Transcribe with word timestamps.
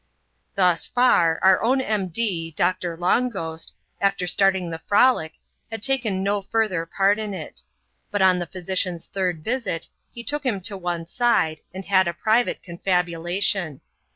Thus 0.55 0.87
far, 0.87 1.37
our 1.43 1.61
own 1.61 1.79
M.D., 1.79 2.55
Doctor 2.57 2.97
Long 2.97 3.29
Ghost, 3.29 3.75
after 4.01 4.25
starting 4.25 4.71
the 4.71 4.79
frolic, 4.79 5.33
had 5.69 5.83
taken 5.83 6.23
no 6.23 6.41
further 6.41 6.87
part 6.87 7.19
in 7.19 7.35
it; 7.35 7.61
but 8.09 8.23
on 8.23 8.39
the 8.39 8.47
physician's 8.49 9.05
third 9.05 9.43
visit, 9.43 9.89
he 10.11 10.23
took 10.23 10.43
him 10.43 10.59
to 10.61 10.75
one 10.75 11.05
side, 11.05 11.59
and 11.71 11.85
had 11.85 12.07
a 12.07 12.15
private 12.15 12.63
confabula' 12.63 13.43
tion. 13.43 13.79